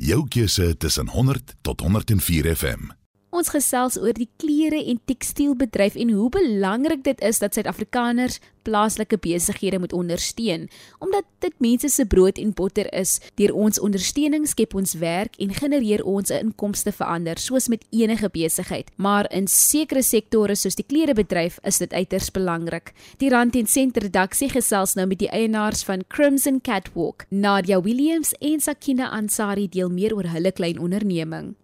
jou 0.00 0.22
keuse 0.32 0.72
tussen 0.80 1.12
100 1.12 1.58
tot 1.66 1.84
104 1.84 2.54
FM. 2.54 2.99
Ons 3.40 3.48
gesels 3.54 3.94
oor 3.96 4.12
die 4.12 4.28
klere 4.36 4.82
en 4.92 4.98
tekstielbedryf 5.08 5.94
en 5.96 6.10
hoe 6.12 6.26
belangrik 6.34 7.00
dit 7.06 7.20
is 7.24 7.38
dat 7.40 7.54
Suid-Afrikaners 7.56 8.34
plaaslike 8.68 9.16
besighede 9.24 9.78
moet 9.80 9.94
ondersteun, 9.96 10.66
omdat 11.00 11.24
dit 11.40 11.54
mense 11.64 11.88
se 11.88 12.04
brood 12.04 12.36
en 12.36 12.50
botter 12.52 12.90
is. 12.92 13.14
Deur 13.40 13.54
ons 13.56 13.80
ondersteuning 13.80 14.44
skep 14.44 14.76
ons 14.76 14.92
werk 15.00 15.38
en 15.40 15.54
genereer 15.56 16.04
ons 16.04 16.28
'n 16.28 16.50
inkomste 16.50 16.92
vir 16.92 17.06
ander, 17.06 17.38
soos 17.38 17.68
met 17.68 17.86
enige 17.90 18.28
besigheid. 18.28 18.90
Maar 18.96 19.32
in 19.32 19.46
sekere 19.46 20.02
sektore 20.02 20.54
soos 20.54 20.74
die 20.74 20.84
klerebedryf 20.84 21.58
is 21.64 21.78
dit 21.78 21.92
uiters 21.92 22.30
belangrik. 22.30 22.92
Die 23.16 23.30
Rand 23.30 23.56
en 23.56 23.66
Sent 23.66 23.96
redaksie 23.96 24.50
gesels 24.50 24.94
nou 24.94 25.06
met 25.06 25.18
die 25.18 25.30
eienaars 25.30 25.82
van 25.82 26.04
Crimson 26.08 26.60
Catwalk, 26.60 27.24
Nadia 27.30 27.80
Williams 27.80 28.34
en 28.40 28.60
Sakina 28.60 29.08
Ansari 29.08 29.68
deel 29.68 29.88
meer 29.88 30.14
oor 30.14 30.28
hulle 30.28 30.52
klein 30.52 30.78
onderneming. 30.78 31.54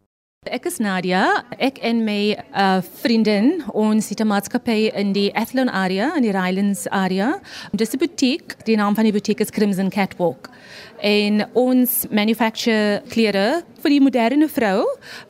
Ek 0.46 0.66
is 0.68 0.76
Nadia. 0.78 1.42
Ek 1.58 1.80
en 1.82 2.04
my 2.06 2.36
uh, 2.54 2.78
vriendin, 3.02 3.64
ons 3.74 4.08
het 4.08 4.20
'n 4.22 4.30
maatskappy 4.30 4.92
in 4.94 5.12
die 5.12 5.34
Athlone 5.34 5.70
area, 5.70 6.14
in 6.14 6.22
die 6.22 6.30
Highlands 6.30 6.86
area. 6.88 7.40
Dis 7.74 7.94
'n 7.94 7.98
butiek. 7.98 8.54
Die 8.64 8.76
naam 8.76 8.94
van 8.94 9.04
die 9.04 9.12
butiek 9.12 9.40
is 9.40 9.50
Crimson 9.50 9.90
Catwalk. 9.90 10.50
En 11.02 11.44
ons 11.52 12.06
manufacture 12.10 13.02
klere 13.08 13.64
vir 13.82 13.90
die 13.90 14.00
moderne 14.00 14.48
vrou 14.48 14.86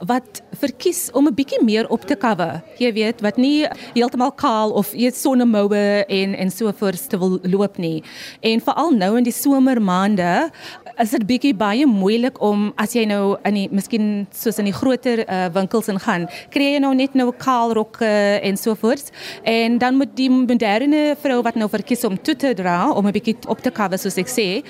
wat 0.07 0.43
verkies 0.61 1.11
om 1.13 1.27
'n 1.27 1.35
bietjie 1.35 1.65
meer 1.65 1.89
op 1.89 2.07
te 2.07 2.17
cover. 2.17 2.63
Jy 2.79 2.93
weet, 2.93 3.21
wat 3.21 3.37
nie 3.37 3.67
heeltemal 3.95 4.33
kaal 4.33 4.71
of 4.71 4.93
eet 4.95 5.17
sonnemoue 5.17 6.05
en 6.09 6.35
en 6.35 6.51
so 6.51 6.73
voort 6.73 7.19
wil 7.19 7.39
loop 7.43 7.79
nie. 7.79 8.03
En 8.41 8.61
veral 8.61 8.91
nou 8.91 9.17
in 9.17 9.25
die 9.25 9.33
somermaande 9.33 10.51
is 10.99 11.11
dit 11.11 11.27
bietjie 11.27 11.55
baie 11.55 11.87
moeilik 11.87 12.41
om 12.41 12.73
as 12.77 12.93
jy 12.93 13.05
nou 13.05 13.37
in 13.45 13.55
die 13.55 13.69
miskien 13.71 14.27
soos 14.33 14.59
in 14.59 14.65
die 14.65 14.73
groter 15.07 15.25
uh, 15.29 15.49
winkels 15.55 15.89
ingaan, 15.89 16.27
kry 16.51 16.73
jy 16.75 16.81
nou 16.83 16.93
net 16.97 17.15
nou 17.15 17.31
kaal 17.39 17.75
rokke 17.77 18.09
en 18.43 18.59
so 18.59 18.75
voort. 18.79 19.11
En 19.47 19.79
dan 19.79 19.97
moet 19.97 20.15
die 20.17 20.29
moderne 20.31 21.17
vrou 21.23 21.41
wat 21.47 21.57
nou 21.57 21.69
verkies 21.71 22.05
om 22.05 22.17
toe 22.17 22.35
te 22.37 22.55
dra 22.55 22.91
om 22.93 23.07
'n 23.07 23.13
bietjie 23.13 23.37
op 23.49 23.61
te 23.63 23.71
cover 23.71 23.99
soos 23.99 24.19
ek 24.19 24.29
sê, 24.29 24.65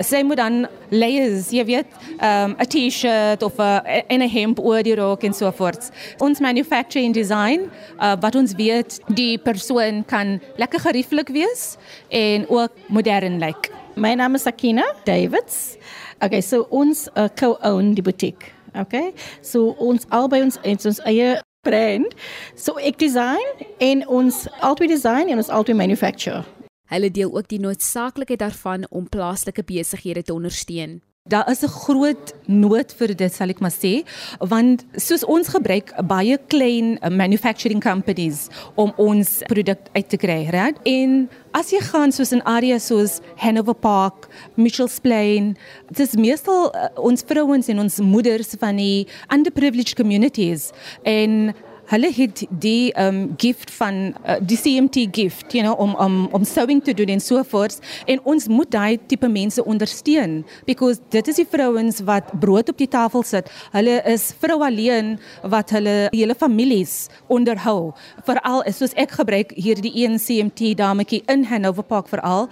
sy 0.00 0.22
moet 0.22 0.36
dan 0.36 0.66
layers, 0.90 1.50
jy 1.50 1.64
weet, 1.64 1.86
um, 2.22 2.56
'n 2.58 2.66
T-shirt 2.66 3.42
of 3.42 3.58
'n 3.58 4.04
en 4.08 4.20
hemp 4.20 4.58
oor 4.58 4.82
die 4.82 4.94
rok 4.94 5.24
en 5.24 5.32
so 5.32 5.50
voort. 5.50 5.90
Ons 6.20 6.40
manufacturing 6.40 7.14
design 7.14 7.70
uh, 8.00 8.16
wat 8.20 8.34
ons 8.34 8.54
weet 8.54 9.00
die 9.08 9.38
persoon 9.38 10.04
kan 10.04 10.40
lekker 10.56 10.80
gerieflik 10.80 11.28
wees 11.28 11.76
en 12.08 12.46
ook 12.48 12.70
modern 12.88 13.38
lyk. 13.38 13.70
Like. 13.70 13.70
My 13.96 14.14
naam 14.14 14.34
is 14.34 14.42
Sakina 14.42 14.84
Davids. 15.04 15.76
Okay, 16.22 16.40
so 16.40 16.66
ons 16.70 17.08
uh, 17.16 17.28
co-own 17.28 17.94
die 17.94 18.02
butiek. 18.02 18.52
Okay? 18.76 19.12
So 19.42 19.74
ons 19.78 20.06
albei 20.08 20.42
ons 20.42 20.58
ons, 20.64 20.86
ons 20.86 21.02
eie 21.10 21.36
brand. 21.66 22.14
So 22.56 22.78
ek 22.78 22.98
design 22.98 23.66
en 23.78 24.06
ons 24.08 24.46
altyd 24.60 24.94
design 24.94 25.28
en 25.28 25.42
ons 25.42 25.52
altyd 25.52 25.76
manufacture. 25.76 26.44
Hulle 26.90 27.10
deel 27.10 27.30
ook 27.30 27.46
die 27.48 27.60
noodsaaklikheid 27.62 28.40
daarvan 28.42 28.88
om 28.90 29.06
plaaslike 29.08 29.62
besighede 29.62 30.22
te 30.22 30.34
ondersteun. 30.34 31.00
Daar 31.28 31.50
is 31.50 31.60
'n 31.62 31.68
groot 31.68 32.34
nood 32.46 32.94
vir 32.96 33.14
dit 33.14 33.32
sal 33.32 33.48
ek 33.48 33.60
maar 33.60 33.76
sê 33.84 34.04
want 34.38 34.84
soos 34.96 35.24
ons 35.24 35.48
gebruik 35.48 35.92
baie 36.06 36.38
klein 36.46 36.98
manufacturing 37.10 37.82
companies 37.82 38.48
om 38.74 38.92
ons 38.96 39.42
produk 39.46 39.78
uit 39.92 40.08
te 40.08 40.16
kry, 40.16 40.48
reg? 40.48 40.74
En 40.84 41.28
as 41.52 41.70
jy 41.70 41.80
gaan 41.80 42.12
soos 42.12 42.32
in 42.32 42.42
areas 42.42 42.86
soos 42.86 43.20
Hanover 43.36 43.74
Park, 43.74 44.28
Mitchells 44.54 44.98
Plain, 44.98 45.56
dit 45.88 46.00
is 46.00 46.16
meestal 46.16 46.72
uh, 46.74 46.88
ons 46.96 47.22
vrouens 47.26 47.68
en 47.68 47.78
ons 47.78 48.00
moeders 48.00 48.54
van 48.58 48.76
die 48.76 49.06
underprivileged 49.28 49.96
communities 49.96 50.70
en 51.02 51.54
hulle 51.90 52.10
het 52.14 52.44
die 52.62 52.92
um 53.00 53.34
gift 53.40 53.70
van 53.74 54.00
uh, 54.24 54.36
die 54.40 54.58
CMT 54.58 55.08
gift, 55.12 55.52
you 55.52 55.64
know, 55.64 55.74
om 55.78 55.94
om 55.98 56.28
om 56.32 56.44
sewing 56.44 56.82
te 56.84 56.94
doen 56.94 57.10
en 57.16 57.20
so 57.20 57.42
voort 57.42 57.78
en 58.06 58.22
ons 58.24 58.48
moet 58.48 58.70
daai 58.70 58.98
tipe 59.10 59.28
mense 59.28 59.64
ondersteun 59.64 60.40
because 60.66 61.00
dit 61.10 61.28
is 61.28 61.40
die 61.42 61.48
vrouens 61.50 62.00
wat 62.06 62.30
brood 62.40 62.68
op 62.70 62.78
die 62.78 62.88
tafel 62.88 63.26
sit. 63.26 63.50
Hulle 63.74 64.00
is 64.06 64.30
vrou 64.38 64.60
alleen 64.66 65.16
wat 65.42 65.74
hulle 65.74 65.96
hele 66.14 66.34
families 66.34 67.08
onderhou. 67.26 67.92
Veral 68.28 68.62
soos 68.70 68.94
ek 68.94 69.18
gebruik 69.18 69.54
hier 69.58 69.80
die 69.82 69.92
een 70.04 70.18
CMT 70.18 70.76
dametjie 70.78 71.22
in 71.26 71.44
Hanover 71.50 71.82
Park 71.82 72.08
veral. 72.08 72.48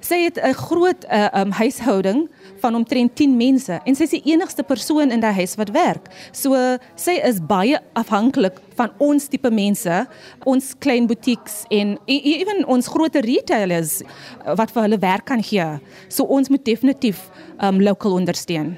Sy 0.00 0.24
het 0.24 0.38
'n 0.40 0.54
groot 0.54 1.04
uh, 1.12 1.28
um, 1.34 1.50
huishouding 1.50 2.28
van 2.60 2.74
omtrent 2.74 3.16
10 3.16 3.36
mense 3.36 3.80
en 3.84 3.94
sy 3.94 4.02
is 4.02 4.10
die 4.10 4.32
enigste 4.32 4.62
persoon 4.62 5.10
in 5.10 5.20
daai 5.20 5.34
huis 5.34 5.54
wat 5.54 5.70
werk. 5.70 6.08
So 6.32 6.56
sy 6.94 7.20
is 7.20 7.40
baie 7.40 7.78
afhanklik 7.92 8.60
van 8.74 8.90
ons 8.98 9.28
tipe 9.28 9.50
mense, 9.50 10.06
ons 10.44 10.74
klein 10.78 11.06
boutiques 11.06 11.64
en 11.68 11.98
ewen 12.06 12.64
ons 12.66 12.88
groot 12.88 13.14
retailers 13.14 14.02
wat 14.56 14.70
vir 14.70 14.82
hulle 14.82 14.98
werk 14.98 15.24
kan 15.24 15.42
gee. 15.42 15.78
So 16.08 16.24
ons 16.24 16.48
moet 16.48 16.64
definitief 16.64 17.30
um 17.60 17.80
local 17.80 18.12
ondersteun. 18.12 18.76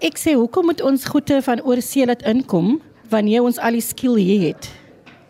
Ek 0.00 0.18
sê 0.18 0.34
hoekom 0.34 0.66
moet 0.66 0.82
ons 0.82 1.04
goede 1.04 1.42
van 1.42 1.62
oorsee 1.62 2.06
laat 2.06 2.22
inkom 2.22 2.80
wanneer 3.10 3.42
ons 3.42 3.58
al 3.58 3.72
die 3.72 3.80
skill 3.80 4.16
hier 4.16 4.48
het? 4.52 4.83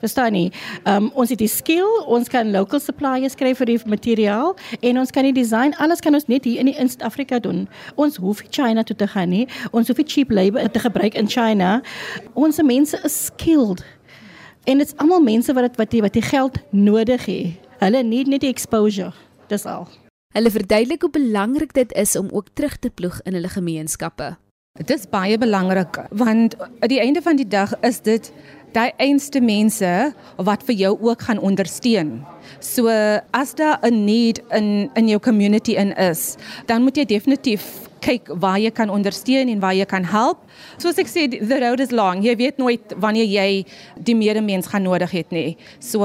Verstaan 0.05 0.35
nie. 0.37 0.51
Um 0.85 1.07
ons 1.17 1.31
het 1.33 1.41
die 1.41 1.49
skill, 1.49 1.89
ons 2.13 2.29
kan 2.29 2.51
local 2.53 2.81
suppliers 2.83 3.37
kry 3.41 3.55
vir 3.57 3.71
die 3.71 3.79
materiaal 3.89 4.53
en 4.85 5.01
ons 5.01 5.13
kan 5.15 5.25
die 5.25 5.33
design, 5.33 5.73
alles 5.81 6.05
kan 6.05 6.13
ons 6.13 6.29
net 6.29 6.45
hier 6.45 6.61
in 6.61 6.69
die 6.69 6.77
in 6.77 6.91
Suid-Afrika 6.93 7.39
doen. 7.41 7.65
Ons 7.97 8.19
hoef 8.21 8.43
nie 8.45 8.53
China 8.53 8.85
toe 8.85 8.97
te 9.01 9.09
gaan 9.09 9.33
nie. 9.33 9.47
Ons 9.73 9.89
hoef 9.89 10.03
nie 10.03 10.09
cheap 10.13 10.35
labor 10.35 10.69
te 10.69 10.83
gebruik 10.85 11.17
in 11.17 11.31
China. 11.31 11.79
Ons 12.35 12.61
mense 12.61 13.01
is 13.01 13.17
skilled. 13.31 13.81
En 14.69 14.85
dit's 14.85 14.93
almal 15.01 15.25
mense 15.25 15.57
wat 15.57 15.81
wat 15.81 15.93
die 15.97 16.05
wat 16.05 16.13
die 16.13 16.27
geld 16.29 16.61
nodig 16.71 17.25
het. 17.25 17.69
Hulle 17.81 18.05
need 18.05 18.29
net 18.29 18.45
die 18.45 18.53
exposure. 18.53 19.15
Dis 19.49 19.65
al. 19.65 19.89
Hulle 20.37 20.53
verduidelik 20.53 21.01
hoe 21.01 21.15
belangrik 21.17 21.73
dit 21.73 21.93
is 21.97 22.17
om 22.17 22.29
ook 22.29 22.53
terug 22.53 22.77
te 22.77 22.91
ploeg 22.91 23.23
in 23.25 23.39
hulle 23.39 23.49
gemeenskappe. 23.49 24.35
Dit 24.75 24.91
is 24.91 25.09
baie 25.09 25.39
belangrik 25.39 26.01
want 26.11 26.57
aan 26.61 26.91
die 26.93 27.01
einde 27.01 27.23
van 27.23 27.41
die 27.41 27.49
dag 27.49 27.73
is 27.81 28.01
dit 28.03 28.33
daai 28.75 28.91
einste 28.99 29.41
mense 29.41 29.91
wat 30.37 30.65
vir 30.67 30.75
jou 30.75 30.93
ook 31.01 31.23
gaan 31.29 31.39
ondersteun. 31.39 32.25
So 32.61 32.89
as 33.33 33.55
daar 33.55 33.79
'n 33.83 34.05
need 34.05 34.43
in 34.51 34.91
in 34.95 35.09
jou 35.09 35.21
community 35.21 35.73
in 35.77 35.93
is, 35.97 36.37
dan 36.67 36.83
moet 36.83 36.97
jy 36.97 37.05
definitief 37.05 37.89
kyk 38.01 38.29
waar 38.41 38.59
jy 38.59 38.71
kan 38.71 38.91
ondersteun 38.91 39.49
en 39.49 39.61
waar 39.61 39.75
jy 39.75 39.85
kan 39.85 40.05
help. 40.05 40.39
Soos 40.77 40.99
ek 40.99 41.07
sê, 41.07 41.29
the 41.49 41.61
road 41.61 41.81
is 41.81 41.91
long. 41.91 42.23
Jy 42.23 42.37
weet 42.37 42.57
nooit 42.57 42.95
wanneer 42.97 43.27
jy 43.27 43.67
die 43.97 44.15
medemens 44.15 44.67
gaan 44.67 44.83
nodig 44.83 45.11
het 45.11 45.31
nie. 45.31 45.57
So 45.79 46.05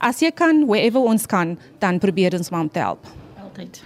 as 0.00 0.20
jy 0.20 0.30
kan, 0.30 0.66
wherever 0.66 1.00
ons 1.00 1.26
kan, 1.26 1.58
dan 1.78 1.98
probeer 1.98 2.34
ons 2.34 2.50
maar 2.50 2.60
om 2.60 2.70
te 2.70 2.78
help. 2.78 3.06
Altyd 3.44 3.82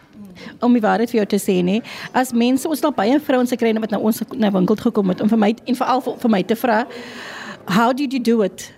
om 0.60 0.72
die 0.72 0.82
waarheid 0.82 1.10
vir 1.10 1.18
jou 1.22 1.26
te 1.26 1.40
sê 1.42 1.56
nê 1.66 1.80
as 2.12 2.32
mense 2.32 2.68
ons 2.68 2.84
al 2.84 2.94
baie 2.94 3.18
vrouens 3.20 3.50
gekry 3.50 3.72
het 3.72 3.80
wat 3.82 3.90
na 3.94 3.98
ons 3.98 4.22
na 4.38 4.52
winkel 4.54 4.76
gekom 4.76 5.08
het 5.08 5.20
om 5.24 5.28
vir 5.28 5.38
my 5.38 5.50
en 5.66 5.78
veral 5.80 6.00
vir, 6.04 6.14
vir 6.22 6.30
my 6.30 6.42
te 6.42 6.58
vra 6.58 6.84
how 7.68 7.92
did 7.92 8.12
you 8.12 8.20
do 8.20 8.42
it? 8.42 8.72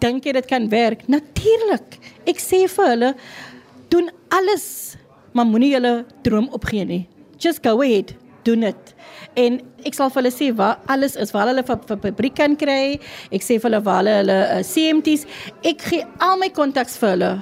Dink 0.00 0.26
jy 0.26 0.32
dit 0.36 0.46
kan 0.46 0.68
werk? 0.70 1.04
Natuurlik. 1.10 1.98
Ek 2.30 2.38
sê 2.42 2.64
vir 2.70 2.92
hulle 2.94 3.12
doen 3.90 4.10
alles, 4.34 4.96
maar 5.34 5.48
moenie 5.48 5.72
julle 5.74 5.92
droom 6.26 6.48
opgee 6.54 6.86
nie. 6.86 7.02
Just 7.42 7.62
go 7.64 7.80
ahead, 7.82 8.14
doen 8.46 8.62
dit. 8.66 8.94
En 9.38 9.58
ek 9.86 9.96
sal 9.96 10.12
vir 10.12 10.22
hulle 10.22 10.34
sê 10.34 10.50
waar 10.54 10.78
alles 10.90 11.16
is, 11.18 11.32
waar 11.34 11.50
hulle 11.50 11.64
vir 11.66 11.80
fabriek 11.90 12.36
kan 12.38 12.54
kry. 12.58 12.98
Ek 13.34 13.44
sê 13.44 13.58
vir 13.58 13.70
hulle 13.70 13.82
waar 13.86 14.00
hulle 14.02 14.14
hulle 14.20 14.38
uh, 14.44 14.62
CMT's. 14.66 15.26
Ek 15.66 15.82
gee 15.90 16.06
al 16.24 16.38
my 16.42 16.50
kontaks 16.54 16.98
vir 17.02 17.16
hulle 17.16 17.32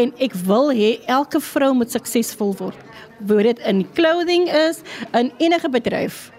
en 0.00 0.14
ek 0.22 0.34
wil 0.48 0.74
hê 0.74 0.96
elke 1.10 1.42
vrou 1.52 1.72
moet 1.78 1.94
suksesvol 1.94 2.56
word. 2.58 2.82
Word 3.30 3.52
dit 3.52 3.64
in 3.68 3.84
clothing 3.94 4.48
is, 4.48 4.82
in 5.14 5.30
enige 5.38 5.70
bedryf. 5.70 6.30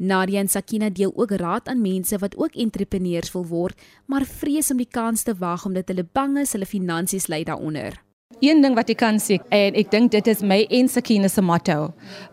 Nadia 0.00 0.40
en 0.40 0.48
Sakina 0.48 0.88
deel 0.88 1.12
ook 1.14 1.30
raad 1.30 1.68
aan 1.68 1.80
mense 1.80 2.18
wat 2.18 2.36
ook 2.36 2.54
entrepreneurs 2.56 3.32
wil 3.32 3.44
word, 3.46 3.80
maar 4.06 4.24
vrees 4.24 4.70
om 4.72 4.78
die 4.80 4.88
kans 4.88 5.22
te 5.22 5.34
waag 5.36 5.66
omdat 5.68 5.92
hulle 5.92 6.06
bang 6.12 6.38
is 6.40 6.54
hulle 6.56 6.68
finansies 6.68 7.28
lê 7.28 7.42
daaronder. 7.44 7.98
Een 8.40 8.62
ding 8.64 8.72
wat 8.78 8.88
ek 8.88 9.02
kan 9.02 9.20
sê 9.20 9.36
en 9.52 9.76
ek 9.76 9.90
dink 9.92 10.14
dit 10.14 10.30
is 10.32 10.40
my 10.40 10.62
en 10.72 10.88
Sakina 10.88 11.28
se 11.28 11.44
motto. 11.44 11.90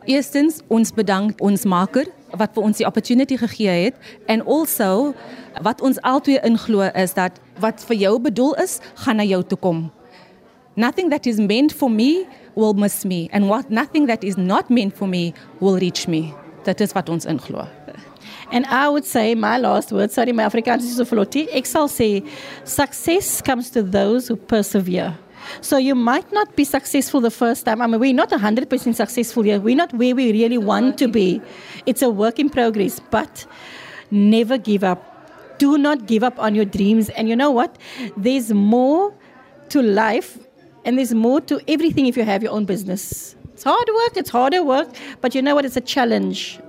Eerstens 0.08 0.62
ons 0.72 0.94
bedank 0.96 1.44
ons 1.44 1.68
maker 1.68 2.08
wat 2.40 2.56
vir 2.56 2.70
ons 2.70 2.80
die 2.80 2.88
opportunity 2.88 3.36
gegee 3.36 3.76
het 3.90 4.00
en 4.32 4.46
also 4.48 5.12
wat 5.68 5.84
ons 5.84 6.00
altyd 6.08 6.48
inglo 6.48 6.88
is 6.96 7.18
dat 7.20 7.44
wat 7.60 7.84
vir 7.92 8.00
jou 8.06 8.16
bedoel 8.22 8.56
is, 8.64 8.80
gaan 9.04 9.20
na 9.20 9.28
jou 9.28 9.44
toe 9.44 9.60
kom. 9.60 9.88
Nothing 10.80 11.12
that 11.12 11.28
is 11.28 11.42
meant 11.42 11.76
for 11.76 11.92
me 11.92 12.24
will 12.56 12.78
miss 12.78 13.04
me 13.04 13.28
and 13.34 13.52
what 13.52 13.68
nothing 13.70 14.08
that 14.08 14.24
is 14.24 14.38
not 14.38 14.70
meant 14.70 14.96
for 14.96 15.10
me 15.10 15.34
will 15.60 15.76
reach 15.76 16.08
me. 16.08 16.32
Dit 16.68 16.82
is 16.84 16.94
wat 16.96 17.10
ons 17.10 17.26
inglo. 17.26 17.64
And 18.52 18.66
I 18.68 18.88
would 18.90 19.06
say 19.06 19.36
my 19.36 19.58
last 19.58 19.92
word, 19.92 20.12
sorry 20.12 20.32
my 20.32 20.44
Afrikaans 20.44 20.84
is 20.84 20.98
so 20.98 21.06
vlotty. 21.06 21.48
Ek 21.52 21.66
sal 21.66 21.88
sê 21.88 22.26
success 22.64 23.42
comes 23.42 23.70
to 23.72 23.84
those 23.84 24.28
who 24.28 24.36
persevere. 24.36 25.16
So 25.62 25.78
you 25.78 25.96
might 25.96 26.32
not 26.34 26.56
be 26.56 26.66
successful 26.66 27.22
the 27.22 27.32
first 27.32 27.66
time. 27.66 27.82
I 27.82 27.88
mean, 27.88 28.00
we're 28.00 28.14
not 28.14 28.32
100% 28.32 28.96
successful 28.96 29.46
yet. 29.46 29.62
We're 29.62 29.78
not 29.78 29.94
where 29.94 30.14
we 30.14 30.32
really 30.34 30.58
want 30.58 30.98
to 30.98 31.08
be. 31.08 31.42
It's 31.86 32.02
a 32.02 32.10
work 32.10 32.38
in 32.38 32.50
progress, 32.50 33.00
but 33.00 33.46
never 34.12 34.58
give 34.58 34.84
up. 34.84 35.02
Do 35.58 35.78
not 35.78 36.06
give 36.06 36.24
up 36.24 36.38
on 36.38 36.54
your 36.54 36.66
dreams. 36.66 37.08
And 37.10 37.30
you 37.30 37.36
know 37.36 37.52
what? 37.52 37.78
There's 38.18 38.52
more 38.52 39.14
to 39.70 39.82
life 39.82 40.38
and 40.84 40.98
there's 40.98 41.14
more 41.14 41.40
to 41.42 41.62
everything 41.68 42.08
if 42.08 42.18
you 42.18 42.24
have 42.24 42.44
your 42.44 42.52
own 42.52 42.66
business. 42.66 43.37
It's 43.58 43.64
hard 43.64 43.90
work, 43.90 44.16
it's 44.18 44.30
harder 44.30 44.62
work, 44.64 44.88
but 45.20 45.34
you 45.34 45.42
know 45.42 45.56
what? 45.56 45.66
It's 45.66 45.76
a 45.76 45.82
challenge. 45.82 46.60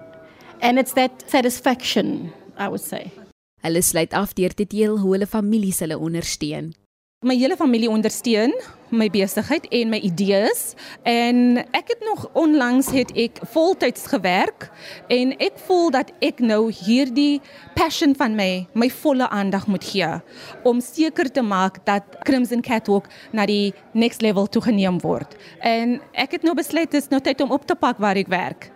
And 0.62 0.78
it's 0.78 0.94
that 0.94 1.22
satisfaction, 1.28 2.32
I 2.56 2.68
would 2.68 2.80
say. 2.80 3.12
Hulle 3.60 3.82
sluit 3.84 4.14
af 4.16 4.32
deur 4.38 4.54
te 4.56 4.64
deel 4.64 4.96
hoe 5.02 5.10
hulle 5.12 5.28
families 5.28 5.82
hulle 5.84 5.98
ondersteun. 6.00 6.70
My 7.26 7.34
hele 7.34 7.56
familie 7.58 7.88
ondersteun 7.90 8.52
my 8.94 9.08
besigheid 9.10 9.64
en 9.74 9.90
my 9.90 9.98
idees 10.06 10.76
en 11.02 11.58
ek 11.74 11.90
het 11.90 12.04
nog 12.06 12.28
onlangs 12.38 12.92
het 12.94 13.10
ek 13.18 13.40
voltyds 13.50 14.06
gewerk 14.12 14.68
en 15.10 15.32
ek 15.42 15.58
voel 15.66 15.90
dat 15.96 16.12
ek 16.22 16.38
nou 16.38 16.68
hierdie 16.70 17.40
passion 17.74 18.14
van 18.14 18.38
my 18.38 18.68
my 18.78 18.86
volle 19.00 19.26
aandag 19.34 19.66
moet 19.66 19.90
gee 19.90 20.12
om 20.62 20.78
seker 20.78 21.26
te 21.26 21.42
maak 21.42 21.82
dat 21.90 22.06
Crimson 22.22 22.62
Catwalk 22.62 23.10
na 23.34 23.50
die 23.50 23.74
next 23.98 24.22
level 24.22 24.46
toegeneem 24.46 25.02
word. 25.02 25.34
En 25.58 25.98
ek 26.14 26.38
het 26.38 26.46
nou 26.46 26.54
besluit 26.54 26.94
dis 26.94 27.10
nou 27.10 27.18
tyd 27.18 27.42
om 27.42 27.50
op 27.50 27.66
te 27.66 27.74
pak 27.74 27.98
waar 27.98 28.14
ek 28.14 28.30
werk. 28.30 28.70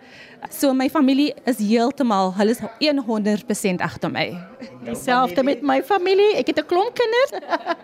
So 0.49 0.73
my 0.73 0.89
familie 0.89 1.33
is 1.45 1.57
heeltemal, 1.57 2.33
hulle 2.37 2.49
is 2.49 2.59
100% 2.59 3.81
agter 3.81 4.11
my. 4.11 4.37
Dieselfde 4.85 5.43
met 5.43 5.61
my 5.61 5.81
familie. 5.83 6.35
Ek 6.35 6.47
het 6.47 6.59
'n 6.59 6.65
klomp 6.65 6.93
kinders. 6.95 7.31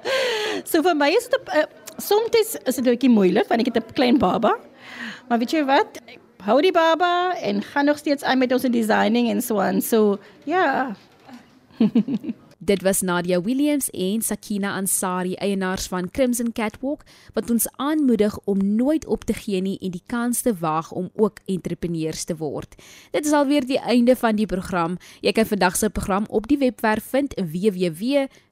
so 0.72 0.82
vir 0.82 0.96
my 0.96 1.10
is 1.10 1.28
dit 1.28 1.50
uh, 1.56 1.64
soms 1.98 2.58
is 2.66 2.76
dit 2.76 2.86
'n 2.86 2.90
bietjie 2.90 3.10
moeilik 3.10 3.48
want 3.48 3.62
ek 3.62 3.74
het 3.74 3.78
'n 3.84 3.94
klein 3.94 4.18
baba. 4.18 4.58
Maar 5.28 5.40
weet 5.40 5.52
jy 5.52 5.66
wat? 5.66 6.00
Ek 6.08 6.20
hou 6.44 6.62
die 6.62 6.72
baba 6.72 7.36
en 7.42 7.62
gaan 7.62 7.86
nog 7.86 7.98
steeds 7.98 8.24
aan 8.24 8.38
met 8.38 8.52
ons 8.52 8.64
designing 8.64 9.30
en 9.30 9.42
so 9.42 9.60
aan. 9.60 9.82
So 9.82 10.20
ja. 10.46 10.96
Yeah. 11.80 11.90
Dit 12.60 12.82
was 12.82 13.00
Nadia 13.02 13.42
Williams 13.42 13.90
en 13.90 14.22
Sakina 14.22 14.74
Ansari, 14.76 15.34
eienaars 15.34 15.88
van 15.88 16.12
Crimson 16.12 16.52
Catwalk, 16.52 17.06
wat 17.34 17.50
ons 17.50 17.68
aanmoedig 17.76 18.36
om 18.44 18.76
nooit 18.76 19.06
op 19.06 19.24
te 19.24 19.34
gee 19.34 19.62
nie 19.62 19.78
en 19.80 19.94
die 19.96 20.04
kans 20.06 20.42
te 20.42 20.52
waag 20.60 20.92
om 20.92 21.08
ook 21.16 21.40
entrepreneurs 21.46 22.24
te 22.24 22.36
word. 22.36 22.76
Dit 23.16 23.26
is 23.26 23.32
alweer 23.32 23.64
die 23.66 23.80
einde 23.80 24.16
van 24.16 24.36
die 24.36 24.46
program. 24.46 24.98
Jy 25.24 25.32
kan 25.32 25.48
vandag 25.48 25.80
se 25.80 25.90
program 25.90 26.28
op 26.28 26.48
die 26.52 26.58
webwerf 26.60 27.04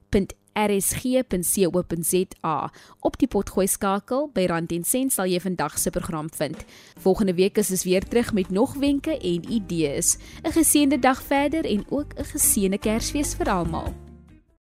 vind 0.08 0.32
www.rsg.co.za. 0.66 2.56
Op 3.00 3.18
die 3.18 3.28
potgooi 3.28 3.66
skakel 3.66 4.30
by 4.34 4.46
Rand 4.50 4.72
en 4.74 4.84
Sent 4.84 5.12
sal 5.14 5.26
jy 5.30 5.40
vandag 5.42 5.78
se 5.78 5.90
program 5.94 6.28
vind. 6.34 6.56
Volgende 6.98 7.34
week 7.38 7.58
is 7.58 7.70
ons 7.70 7.84
weer 7.86 8.04
terug 8.08 8.32
met 8.34 8.50
nog 8.50 8.74
wenke 8.74 9.18
en 9.18 9.52
idees. 9.52 10.18
'n 10.42 10.52
Geseënde 10.52 10.98
dag 10.98 11.22
verder 11.22 11.64
en 11.64 11.84
ook 11.88 12.14
'n 12.16 12.24
geseënde 12.24 12.78
Kersfees 12.78 13.34
vir 13.34 13.48
almal. 13.48 14.07